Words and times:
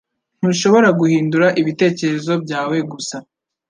Ntushobora 0.39 0.89
guhindura 0.99 1.47
ibitekerezo 1.61 2.33
byawe 2.43 2.77
gusa 2.91 3.15